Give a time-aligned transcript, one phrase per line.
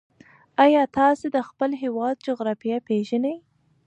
[0.63, 3.35] ایا تاسې د خپل هېواد جغرافیه پېژنئ؟